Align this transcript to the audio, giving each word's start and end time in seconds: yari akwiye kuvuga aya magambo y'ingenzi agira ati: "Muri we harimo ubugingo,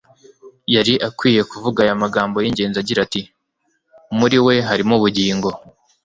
yari 0.73 0.93
akwiye 1.07 1.41
kuvuga 1.51 1.79
aya 1.83 2.01
magambo 2.03 2.37
y'ingenzi 2.43 2.77
agira 2.79 2.99
ati: 3.03 3.21
"Muri 4.17 4.37
we 4.45 4.55
harimo 4.69 4.93
ubugingo, 4.97 5.49